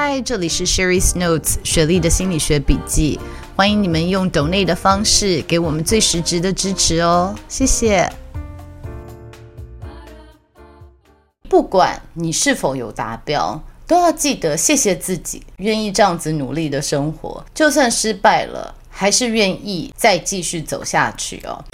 [0.00, 3.18] 嗨，这里是 Sherry's Notes 雪莉的心理学笔记，
[3.56, 8.08] 欢迎你们用 donate 的方式给我们最实质的支持哦，谢谢。
[11.48, 21.64] 不管你是否有达标，都要记得谢谢自己，愿意这样子努力的生活，就算失败了，还是愿意再继续走下去哦。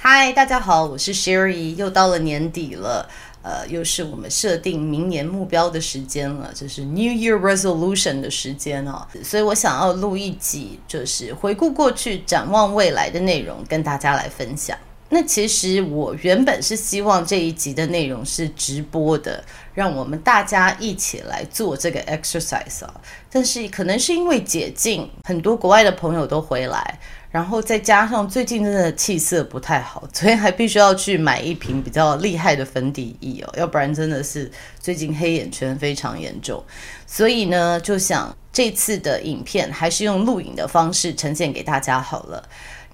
[0.00, 3.10] 嗨，大家好，我是 Sherry，又到了年底了。
[3.42, 9.06] 呃，又是我们设定明年目标的时间了，就是 New Year Resolution 的时间哦。
[9.22, 14.76] 所以我想要录一集，就是回顾过去、展望未来的内容，跟大家来分享。
[15.10, 23.00] 那其实我原本是希望这一集的内容是直播的，让我们大家一起来做这个 exercise 啊。
[23.30, 26.98] 但是可能是因为解禁，很多国外的朋友都回来。
[27.30, 36.62] 然后再加上最近真的气色不太好，昨天还必须要去买一瓶比较厉害的粉底液哦，要不然真的是最近黑眼圈非常严重。
[37.06, 42.42] 所以呢，就想这次的影片还是用录影的方式呈现给大家好了。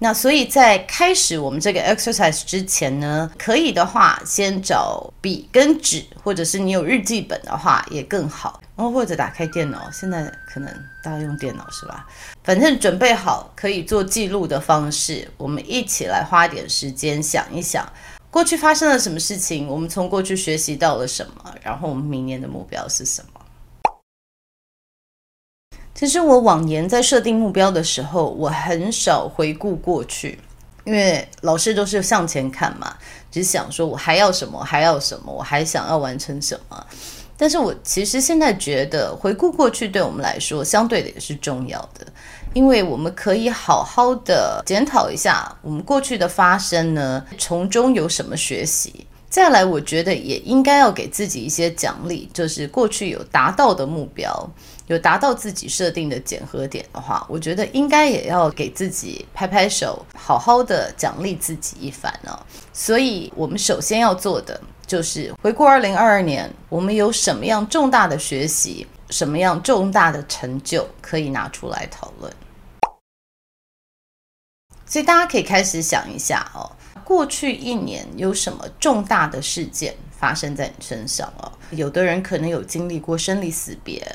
[0.01, 8.61] 那所以在开始我们这个 exercise 之前呢，可以的话先找笔跟纸，或者是你有日记本的话也更好。
[8.77, 10.69] 然后或者打开电脑，现在可能
[11.03, 12.07] 大家用电脑是吧？
[12.43, 17.89] 反正准备好可以做记录的方式，我们一起来花点时间想一想，
[18.33, 23.41] 过去发生了什么事情，我们从过去学习到了什么，然后我们明年的目标是什么？
[25.95, 30.41] 其实我往年在设定目标的时候，我很少回顾过去，
[30.83, 32.97] 因为老师都是向前看嘛，
[33.31, 36.87] 只想说我还要什么，还要什么，我还想要完成什么。
[37.37, 42.07] 但是我其实现在觉得，回顾过去对我们来说，相对的也是重要的，
[42.53, 49.07] 因为我们可以好好的检讨一下我们过去的发生呢，从中有什么学习。
[49.29, 54.49] 再来，我觉得也应该要给自己一些奖励，就是过去有达到的目标，
[54.87, 62.39] 有达到自己设定的检核点的话，我觉得应该也要给自己拍拍手，好好的奖励自己一番呢。
[62.73, 64.61] 所以，我们首先要做的。
[64.87, 72.31] 就是回顾二零二二年，我们有什么样重大的学习，什么样重大的成就可以拿出来讨论。
[74.85, 76.71] 所以大家可以开始想一下哦，
[77.03, 81.51] 过去一年有什么重大的事件发生在你身上哦？
[81.71, 84.07] 有的人可能有经历过生离死别，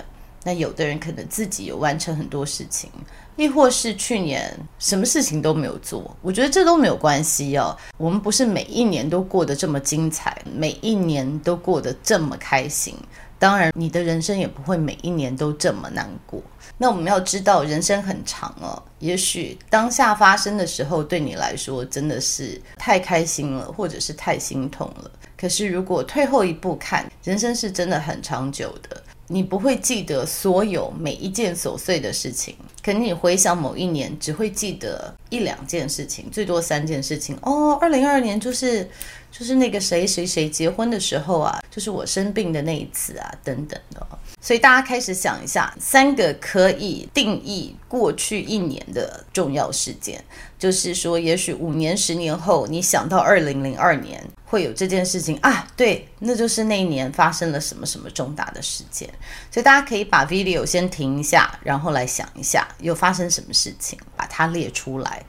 [0.43, 2.89] 那有的人可能自己有完成很多事情。
[3.35, 7.73] 亦或是去年什么事情都没有做，我觉得这都没有关系哦。
[7.97, 12.93] 我们不是每一年都过得这么精彩，每一年都过得这么开心。
[13.37, 16.43] 当然，你的人生也不会每一年都这么难过。
[16.77, 18.83] 那我们要知道，人生很长哦。
[18.99, 25.09] 也许当下发生的时候，对你来说真的是太开心了，或者是太心痛了。
[25.37, 29.01] 可是如果退后一步看，人生是真的很长久的。
[29.31, 37.37] 你不会记得所有每一件琐碎的事情，可能你回想某一年，只会记得一两件事情，最多三件事情。
[37.41, 38.89] 哦，二零二二年就是
[39.31, 44.05] 就是那个谁谁谁结婚的时候啊，就是我生病的那一次啊，等等的。
[44.41, 50.23] 所以大家开始想一下，三个可以定义过去一年的重要事件，
[50.57, 54.23] 就是说，也许五年、十年后，你想到二零零二年。
[54.45, 59.07] 会有这件事情啊，对，那就是那一年发生了什么什么重大的事件，
[59.51, 65.23] 所以大家可以把 video 先停一下，然后来想一下又发生什么事情，把它列出来。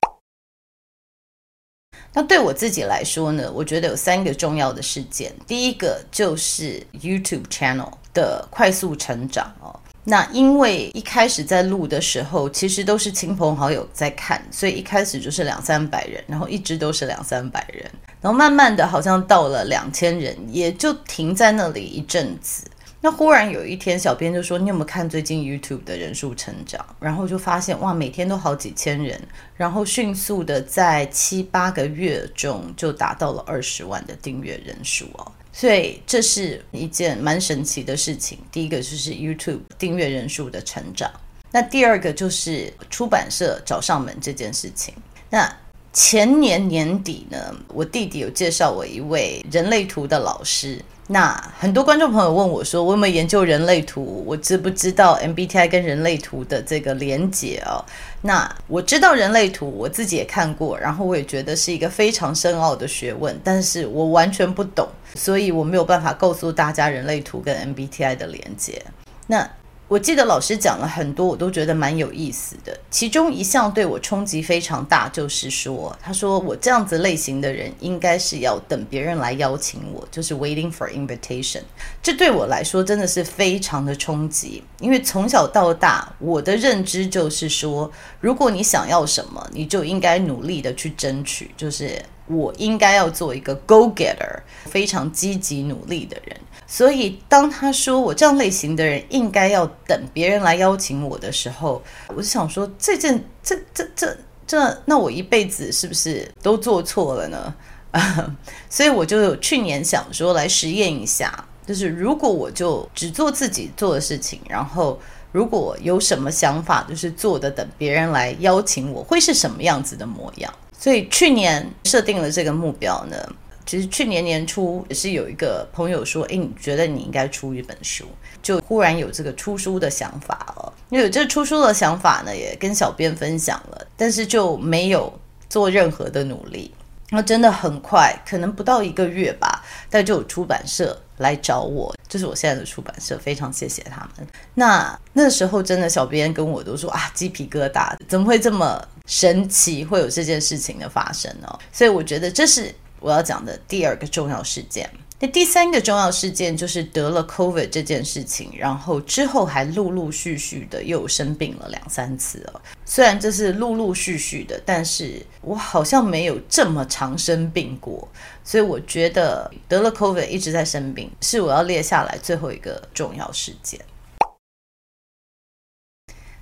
[2.13, 9.79] 那对我自己来说呢，我觉得有三个重要的事件，第一个就是 YouTube channel 的快速成长哦。
[10.03, 17.89] 那因为一开始在录的时候，其实都是亲朋好友在看，所以一开始就是两三百人，然后一直都是两三百人，
[18.21, 22.65] 然后慢慢的好像到了两千人，也就停在那里一阵子。
[23.03, 29.19] 那忽然有一天，小编就说：“你有没有看最近 YouTube 的人数成长？”然后就发现哇，每天都好几千人，
[29.57, 35.33] 然后迅速的在七八个月中就达到了二十万的订阅人数哦。
[35.51, 38.39] 所以这是一件蛮神奇的事情。
[38.53, 41.11] 第一个就是 YouTube 订阅人数的成长，
[41.51, 44.93] 那第二个就是出版社找上门这件事情。
[45.31, 45.51] 那
[45.95, 50.79] 前年年底呢，我弟弟有介绍我一位人类图的老师。
[51.13, 54.23] 那很多观众朋友问我说我有没有研究人类图？
[54.25, 57.85] 我知不知道 mbti 跟人类图的这个连接哦？
[58.23, 68.81] 那我知道人类图我自己也看过然后我也觉得是一个非常深奥的学问但是我完全不懂所以我没有办法告诉大家人类图跟 mbti 的连接
[69.27, 69.51] 那
[69.91, 72.79] 我记得老师讲了很多，我都觉得蛮有意思的。
[72.93, 81.63] 其中一项对我冲击非常大，就是说，他说我这样子类型的人应该是要等别人来邀请我，就是 waiting for invitation。
[82.01, 87.91] 这对我来说真的是非常的冲击，因为从小到大我的认知就是说，
[88.21, 96.37] 如果你想要什么，你就应该努力的去争取，就是我应该要做一个 go getter，非常积极努力的人。
[96.73, 107.53] 所以，当他说我这样类型的人应该要等别人来邀请我的时候，我就想说，这件这这这这，那我一辈子是不是都做错了呢？
[108.71, 114.97] 所以我就去年想说来实验一下，就是如果我就只做自己做的事情，然后
[115.33, 120.55] 如果有什么想法，就是做的等别人来邀请我，会是什么样子的模样？
[120.79, 123.17] 所以去年设定了这个目标呢。
[123.67, 128.05] 其实去年年初也是有一个朋友说：“诶，你觉得你应该出一本书？”
[128.43, 130.73] 就忽然有这个出书的想法了。
[130.89, 135.13] 因为这出书的想法呢，也跟小编分享了，但是就没有
[135.49, 136.75] 做任何的努力。
[137.11, 144.27] 那真的很快，可能不到一个月吧，但就有出版社来找我，这是我现在的出版社，非常谢谢他们。
[144.55, 151.59] 那那时候真的，小编跟我都说啊，鸡皮疙瘩，怎么会这么神奇，会有这件事情的发生呢？
[151.73, 152.75] 所以我觉得这是。
[153.01, 154.89] 我要讲的第二个重要事件，
[155.19, 162.61] 那第三个重要事件就是得了 COVID 这件事情，然后之后还陆陆续续的又生病了两三次哦。
[162.85, 168.07] 虽然这是陆陆续续的，但是我好像没有这么常生病过，
[168.45, 173.81] 所以我觉得得了 COVID 一直在生病，是我要列下来最后一个重要事件。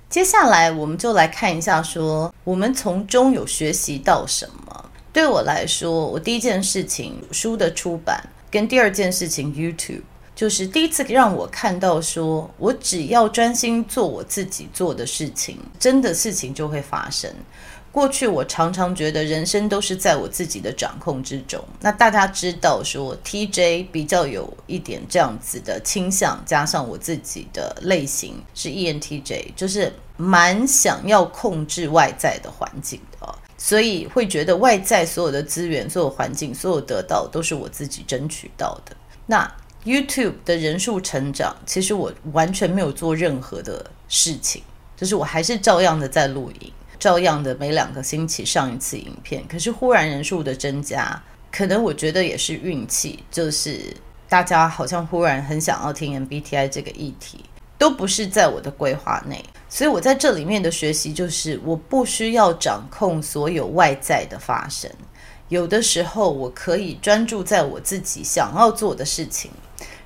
[0.09, 4.88] 接下来我们就来看一下，说我们从中有学习到什么。
[5.11, 10.03] 对我来说，我第一件事情书的出版，跟第二件事情 YouTube，
[10.35, 17.29] 就是第一次让我看到说，我只要专心做我自己做的事情，真的事情就会发生。
[17.91, 21.59] 过去我常常觉得人生都是在我自己的掌控之中。
[21.81, 33.01] 那大家知道说，TJ 比较有一点这样子的倾向，加上我自己的类型是 ENTJ，就是蛮想要控制外在的环境。
[33.61, 38.95] 所以会觉得外在所有的资源、所有环境、所有得到都是我自己争取到的。
[39.25, 39.51] 那
[39.83, 44.63] YouTube 的人数成长，其实我完全没有做任何的事情，
[44.95, 49.45] 就是我还是照样的在录影，照样的每两个星期上一次影片。
[49.47, 51.21] 可是忽然人数的增加，
[51.51, 53.93] 可能我觉得也是运气，就是
[54.29, 57.43] 大家好像忽然很想要听 MBTI 这个议题。
[57.79, 64.91] 都不是在我的规划内，所以我在这里面的学习就是，我不需要掌控所有外在的发生，
[65.47, 69.49] 有的时候我可以专注在我自己想要做的事情，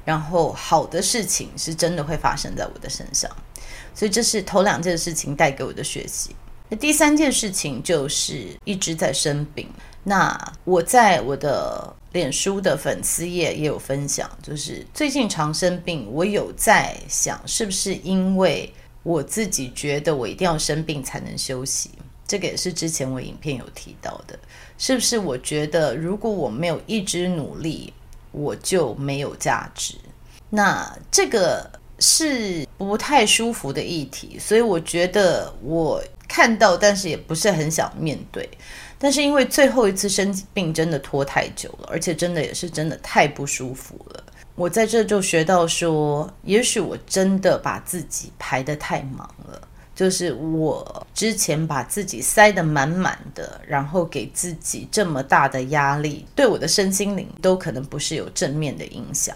[0.06, 3.28] 然后好的事情是真的会发生在我的身上，
[3.96, 6.36] 所以这是头两件事情带给我的学习。
[6.70, 9.68] 那第三件事情就是一直在生病，
[10.04, 11.94] 那我在我的。
[12.14, 18.72] 脸书的粉丝页也有分享，就是最近常生病，我有在想，是不是因为
[19.02, 21.90] 我自己觉得我一定要生病才能休息？
[22.28, 24.38] 这个也是之前我影片有提到的，
[24.78, 25.18] 是不是？
[25.18, 27.92] 我觉得如果我没有一直努力，
[28.32, 29.96] 我就没有价值。
[30.52, 31.68] 那这个
[31.98, 38.48] 是不太舒服的议题，所以我觉得我看到，但是也不是很想面对。
[39.04, 44.24] 但是因为最后一次生病真的拖太久了，而且真的也是真的太不舒服了。
[44.56, 49.62] 我在这就学到说，也许我真的把自己排得太忙了，
[49.94, 59.36] 就是我之前把自己塞得满满的，然后给自己这么大的压力，对我的身心灵都可能不是有正面的影响。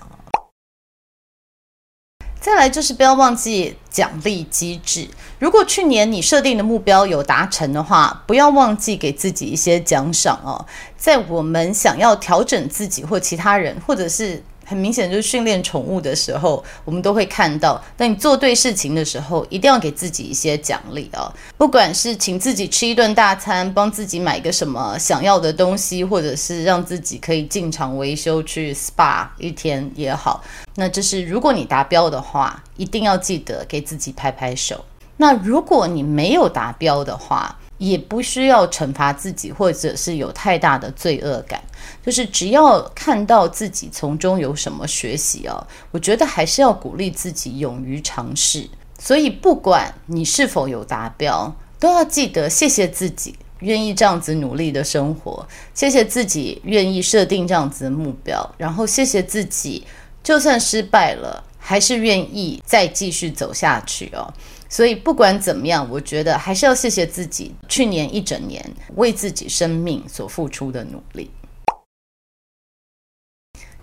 [2.48, 5.06] 再来就是不要忘记奖励机制。
[5.38, 10.66] 如果去年你设定的目标有达成的话，不要忘记给自己一些奖赏哦。
[10.96, 14.42] 在我们想要调整自己或其他人，或者是。
[14.68, 17.82] 很明显，就是训练宠物的时候，我们都会看到。
[17.96, 21.34] 当你做对事情的时候，一定要给自己一些奖励啊！
[21.58, 30.44] 不管是请自己吃一顿大餐，帮自己买个什么想要的东西，或者是让自己可以进场维修去 SPA 一天也好。
[30.76, 34.84] 那这是如果你达标的话，一定要记得给自己拍拍手。
[35.16, 41.62] 那如果你没有达标的话，也不需要惩罚自己，或者是有太大的罪恶感，
[42.06, 48.68] 就是只要看到自己从中有什么学习哦，我觉得还是要鼓励自己勇于尝试。
[49.00, 59.86] 所以不管你是否有达标，都要记得谢谢自己愿意这样子努力的生活，谢谢自己愿意设定这样子的目标，然后谢谢自己
[60.24, 61.44] 就算失败了。
[61.60, 64.34] 还是愿意再继续走下去哦。
[64.70, 68.64] 所以不管怎么样，我觉得还是要谢谢自己去年一整年
[68.96, 71.32] 为自己生命所付出的努力。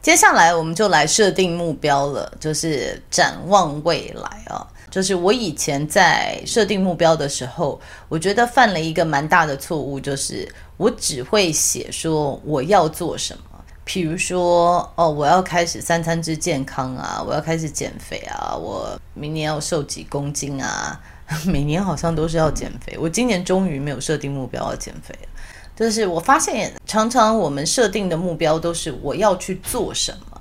[0.02, 4.66] 接下来我们就来设定目标了，就是展望未来啊。
[4.90, 13.53] 就是我以前在设定目标的时候，我觉得犯了一个蛮大的错误，就是我只会写说我要做什么。
[13.84, 20.98] 比如说，哦，我要开始三餐之健康啊，我要开始减肥啊，我明年要瘦几公斤啊，
[21.46, 22.96] 每年好像都是要减肥。
[22.98, 25.28] 我今年终于没有设定目标要减肥了。
[25.76, 30.40] 就是我发现，常常我们设定的目标都是我要去做什么，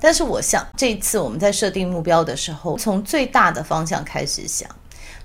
[0.00, 4.68] 但是我想这一次我们在设定目标的时候，从最大的方向开始想。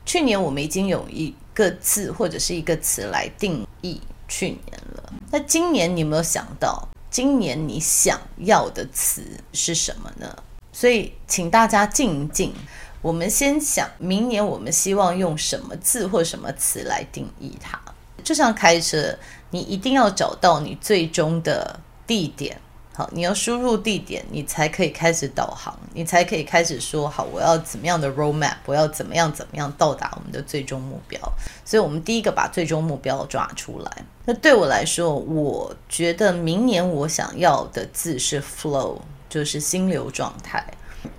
[0.06, 6.89] 去年我们已经有一个字或者是一个词来定义去年了，那今年你有没有想到？
[7.10, 9.24] 今年你想要的词
[9.54, 10.36] 是什么呢？
[10.72, 12.54] 所以请大家静一静，
[13.02, 17.80] 我们先想明年我们希望用什么字或什么词来定义它。
[18.24, 19.18] 就像开车，
[19.50, 22.62] 你一定要找到你最终的地点。
[23.00, 31.18] 好，你要输入地点，你才可以开始导航，你才可以开始说好，我要怎么样的 roadmap，我要怎么样怎么样到达我们的最终目标。
[31.64, 34.04] 所以，我们第一个把最终目标抓出来。
[34.26, 38.98] 那对我来说，我觉得明年我想要的字是 flow，
[39.30, 40.62] 就是心流状态。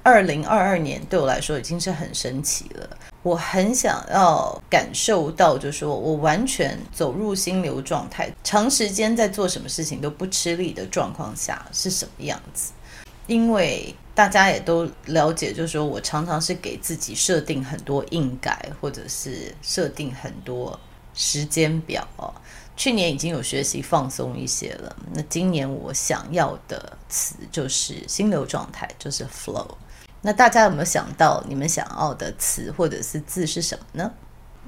[0.03, 2.91] 二零二二年对我来说已经是很神奇了。
[3.23, 12.73] 我很想要感受到，就是说我完全走入心流状态，长时间在做什么事情都不吃力的状况下是什么样子。
[13.27, 20.79] 因为大家也都了解，就是说我常常是给自己设定很多硬改，或者是设定很多
[21.15, 22.07] 时间表。
[22.77, 29.69] 去年已经有学习放松一些了，那今年我想要的词就是心流状态，就是 flow。
[30.23, 34.13] 那大家有没有想到你们想要的词或者是字是什么呢？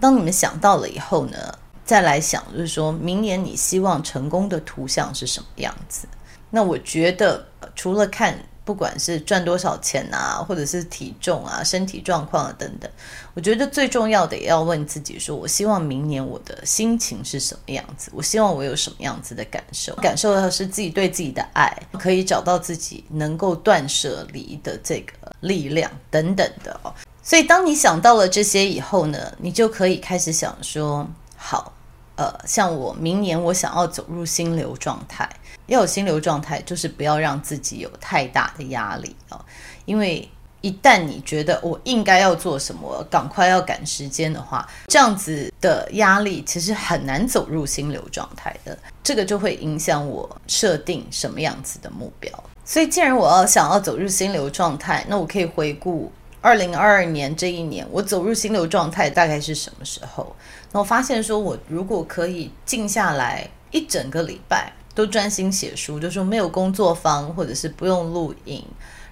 [0.00, 1.36] 当你们想到了以后呢，
[1.84, 6.08] 再来想，就是说明年你希望成功的图像是什么样子？
[6.50, 8.38] 那我觉得除了看。
[8.64, 12.88] 不管是赚多少钱啊，或者是体重啊、身体状况啊等等，
[13.34, 18.10] 我觉得最重要的也要问自己说：我希望明年我的心情是什么样子？
[18.14, 19.92] 我希望我有什么样子的感受？
[19.96, 26.94] 感受到是自己对自己的爱，可以找到自己能够断舍离的这个力量等等的哦。
[27.20, 31.04] 所以当你想到了这些以后呢，你就可以开始想说：
[31.36, 31.72] 好，
[32.14, 35.28] 呃，像我明年我想要走入心流状态。
[35.72, 39.42] 要有心流状态，就是不要让自己有太大的压力啊！
[39.86, 40.28] 因为
[40.60, 48.78] 一旦你觉得我应该要做什么，赶快要赶时间的话，这样子的压力其实很难走入心流状态的。
[49.02, 52.30] 这个就会影响我设定什么样子的目标。
[52.64, 56.12] 所以，既然我要想要走入心流状态，那我可以回顾
[56.42, 60.36] 二零二二年这一年，我走入心流状态大概是什么时候？
[60.70, 64.70] 那我发现说，我如果可以静下来一整个礼拜。
[64.94, 68.64] 都专心写书，就说没有工作坊，或者是不用录影，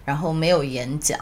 [0.04, 1.18] 然后没有演讲，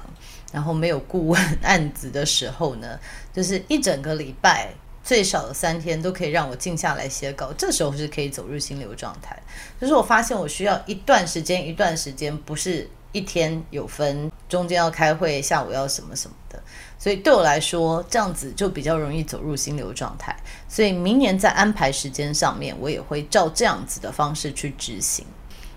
[0.53, 2.99] 然后没有顾问案子的时候呢，
[3.33, 4.73] 就是一整个礼拜
[5.05, 9.41] 最少的三天都可以让我静下来写稿，这时候是可以走入心流状态。
[9.81, 16.63] 就是我发现我需要一段时间，一段时间不是一天有分，中间要开会，下午要什么什么的。
[16.99, 20.37] 所以对我来说，这样子就比较容易走入心流状态。
[20.69, 25.25] 所以明年在安排时间上面，我也会照这样子的方式去执行。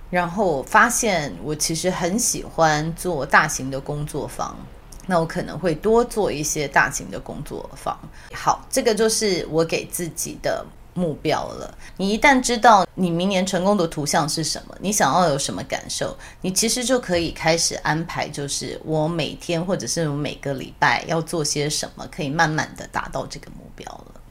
[0.09, 4.57] 然后我发现我其实很喜欢做大型的工作坊，
[5.05, 7.97] 那我可能会多做一些大型的工作坊。
[8.33, 10.65] 好，这个就是我给自己的。
[10.93, 11.77] 目标了。
[11.97, 24.21] 你一旦知道你明年成功的图像是什么，你想要有什么感受，你其实就可以开始安排，就是我每天或者是我每个礼拜要做些什么，可以慢慢的达到这个目标了。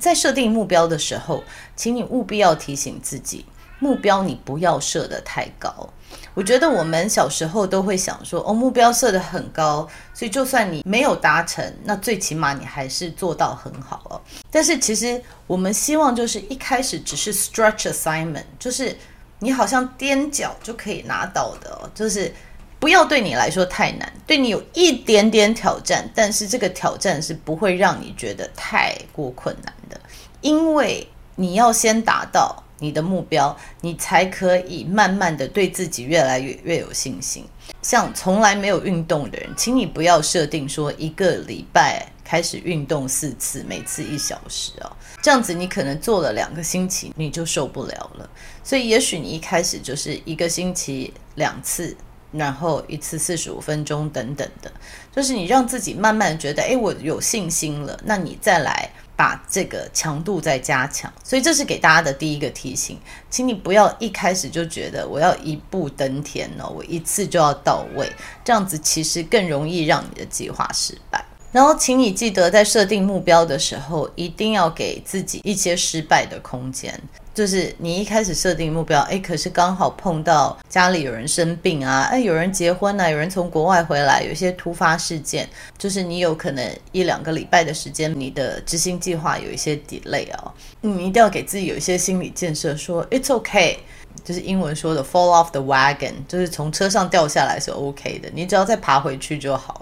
[0.00, 1.44] 在设定目标的时候，
[1.76, 3.44] 请你务必要提醒自己，
[3.82, 5.88] 目标你不要设得太高。
[6.34, 14.20] 我觉得我们小时候都会想说，哦，目标设得很高，所以就算你没有达成，那最起码你还是做到很好哦。
[14.52, 18.96] 但是其实我们希望就是一开始只是 stretch assignment，就是
[19.40, 22.32] 你好像踮脚就可以拿到的哦，就是
[22.78, 30.00] 不要对你来说太难，对你有一点点挑战，但是这个挑战是不会让你觉得太过困难的，
[30.40, 32.62] 因为你要先达到。
[32.82, 37.46] 你的目标，你才可以慢慢的对自己越来越越有信心。
[37.80, 44.90] 像从来没有运动的人，请你不要设定说一个礼拜开始运动四次，每次一小时哦，
[45.22, 48.28] 这样子你可能做了两个星期你就受不了了。
[48.64, 51.96] 所以也许你一开始就是一个星期两次，
[52.30, 54.70] 然后一次四十五分钟等等的，
[55.14, 61.12] 就是你让自己慢慢觉得，哎，我有信心了，那你再来把这个强度再加强。
[61.22, 62.98] 所以这是给大家的第一个提醒，
[63.30, 68.10] 请你不要一开始就觉得我要一步登天哦，我一次就要到位，
[68.44, 71.24] 这样子其实更容易让你的计划失败。
[71.52, 76.98] 然后，请你记得在设定目标的时候，一定要给自己一些失败的空间。
[77.34, 93.76] 就是你一开始设定目标，哎，可是刚好碰到家里有人生病啊，哎，有人结婚啊，有人从国外回来，有一些突发事件，就是你有可能一两个礼拜的时间，你的执行计划有一些 delay 啊，你一定要给自己有一些心理建设，说 it's okay，
[94.22, 99.81] 就是英文说的 fall off the wagon，就是从车上掉下来是 OK 的，你只要再爬回去就好。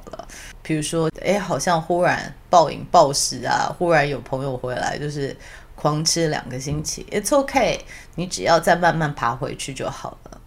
[0.63, 5.37] 比如说，哎，好像忽然暴饮暴食啊，忽然有朋友回来，就是。
[5.77, 7.81] 狂吃两个星期，It's okay，
[8.15, 10.39] 你只要再慢慢爬回去就好了。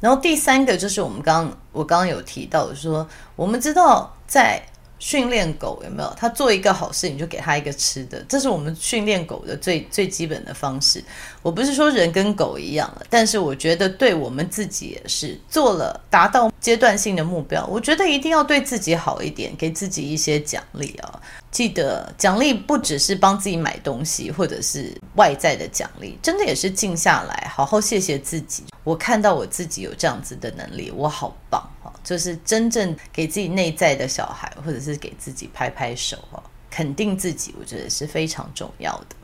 [0.00, 3.06] 然后第三个就是我们刚我刚刚有提到说，
[3.36, 4.62] 我们知道在。
[4.98, 6.12] 训练狗有没有？
[6.16, 11.02] 他做一个好事，你就给他一个吃的，这是我们训练狗的最最基本的方式。
[11.42, 21.20] 我不是说人跟狗一样，但是我觉得对我们自己也是，做了达到阶段性的目标，我觉得一定要对自己好一点，给自己一些奖励啊。
[21.50, 28.64] 记得奖励不只是帮自己买东西，或者是外在的奖励，真的也是静下来，好好谢谢自己。
[28.84, 31.62] 我看到我自己有这样子的能力，我好棒。
[32.02, 39.16] 就是真正给自己内在的小孩，或者是给自己拍拍手哦，肯定自己，我觉得是非常重要的。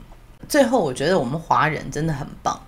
[0.46, 2.60] 最后，我觉得我们华人真的很棒，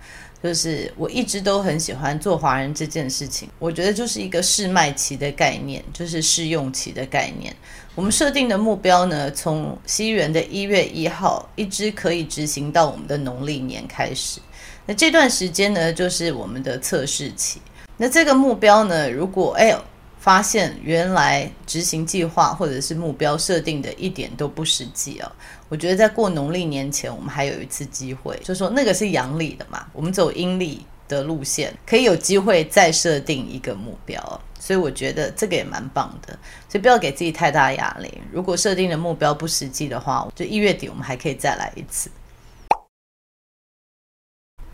[0.42, 3.50] 就是我一直都很喜欢做华人这件事情。
[3.58, 7.54] 我觉得就是一个试卖期的概念，就是试用期的概念。
[7.94, 14.40] 我们设定的目标呢，从西元的一月一号一直可以执行到我们的农历年开始。
[14.86, 17.60] 那这段时间呢，就是我们的测试期。
[17.98, 19.78] 那这个目标呢，如果哎呦。
[20.26, 25.30] 发现原来执行计划或者是目标设定的一点都不实际哦。
[25.68, 34.40] 我觉得在过农历年前，我们还有一次机会，就说那个是阳历的嘛，我们走阴历的路线，可以有机会再设定一个目标。
[34.58, 36.36] 所以我觉得这个也蛮棒的，
[36.68, 38.12] 所以不要给自己太大压力。
[38.32, 42.10] 如果设定的目标不实际的话，就一月底我们还可以再来一次。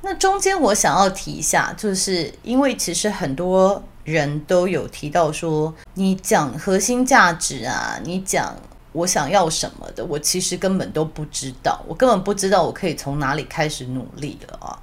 [0.01, 3.85] 那中间我想要提一下，就是因为其实很多。
[4.05, 8.57] 人都有提到说，你讲核心价值啊，你讲
[8.93, 14.79] 我想要什么的，我其实根本都不知道，我根本不知道我可以从哪里开始努力的啊。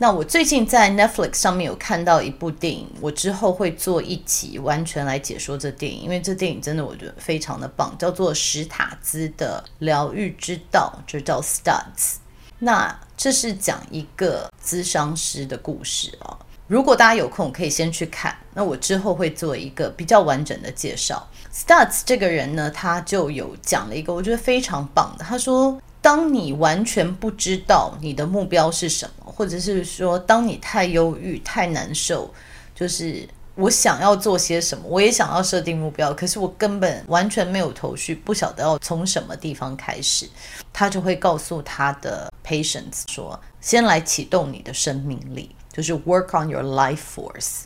[0.00, 12.18] 那我最近在 Netflix 上面有看到一部电影，我之后会做一集完全来解说这电影，因为这电影真的我觉得非常的棒，叫做史塔兹的疗愈之道，就叫 Stutz。
[12.60, 16.38] 那这是讲一个咨商师的故事啊。
[16.68, 18.36] 如果大家有空，可以先去看。
[18.52, 21.26] 那我之后会做一个比较完整的介绍。
[21.50, 25.24] Stutz 这个人呢，他就有讲了一个我觉得非常棒的。
[25.24, 32.30] 他说，当你完全不知道你的目标是什么，或者是说，当你太忧郁、太难受，
[32.74, 40.28] 就是我想要做些什么，我也想要设定目标，可是我根本完全没有头绪，不晓得要从什么地方开始。
[40.70, 45.50] 他就会告诉他的 patients 说，先来启动你的生命力。
[45.78, 47.62] 就是 work on your life force。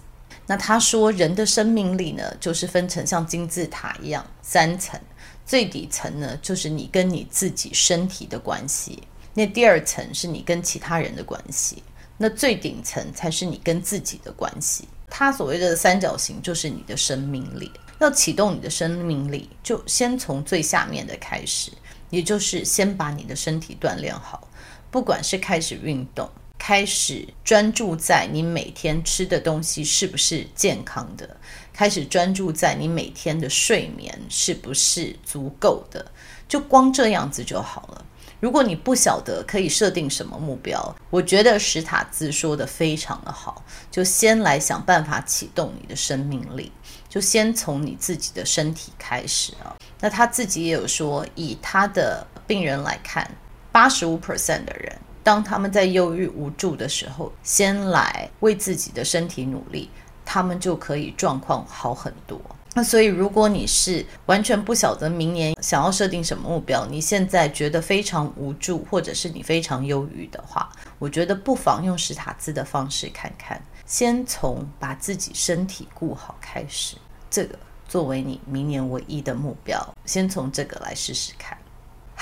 [0.46, 5.00] 那他说，人的生命力呢，就是分成像金字塔一样三层。
[5.46, 8.98] 最底层呢，就是你跟你自己身体的关系；
[9.32, 11.76] 那第二层是你跟其他人的关系；
[12.18, 14.86] 那最顶层才是你跟自己的关系。
[15.08, 17.72] 他所谓的三角形，就是你的生命力。
[18.00, 21.72] 要启动你的生命力，就先从最下面的开始，
[22.10, 24.46] 也就是先把你的身体锻炼好，
[24.90, 26.28] 不管是开始运动。
[26.64, 31.36] 开始专注在你每天吃的东西是不是健康的，
[31.72, 36.06] 开始专注在你每天的睡眠是不是足够的，
[36.46, 38.04] 就光这样子就好了。
[38.38, 46.70] 如果你不晓得可以设定什么目标，我觉得史塔兹说的非常的好，就先来想办法启动你的生命力，
[47.08, 49.74] 就先从你自己的身体开始啊。
[49.98, 53.28] 那他自己也有说，以他的病人来看，
[53.72, 54.96] 八十五 percent 的人。
[55.22, 59.88] 当他们在忧郁无助的时候，先来为自己的身体努力，
[60.24, 62.40] 他们就可以状况好很多。
[62.74, 76.96] 那所以，如果你是完全不晓得明年想要设定什么目标，你现在觉得非常无助，或者是你非常忧郁的话，我觉得不妨用史塔兹的方式看看，先从把自己身体顾好开始，
[77.28, 81.58] 这个作为你明年唯一的目标，先从这个来试试看。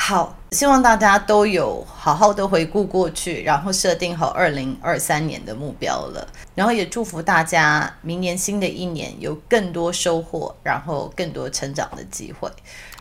[0.03, 6.27] 好，希望大家都有好好的回顾过去，然后设定好二零二三年的目标了。
[6.55, 12.51] 然后也祝福大家明年新的一年有更多收获，然后更多成长的机会。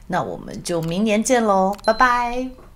[0.07, 2.68] 那我们就明年见喽，拜拜。